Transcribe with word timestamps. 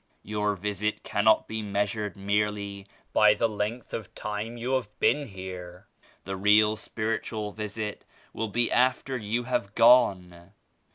Your 0.23 0.55
visit 0.55 1.03
cannot 1.03 1.47
be 1.47 1.61
measured 1.61 2.17
merely 2.17 2.87
by 3.13 3.35
the 3.35 3.47
length 3.47 3.93
of 3.93 4.15
time 4.15 4.57
you 4.57 4.71
have 4.73 4.89
been 4.97 5.27
here. 5.27 5.85
The 6.23 6.35
real 6.35 6.75
spiritual 6.75 7.51
visit 7.51 8.03
will 8.33 8.47
be 8.47 8.71
after 8.71 9.15
you 9.15 9.43
have 9.43 9.75
gone. 9.75 10.53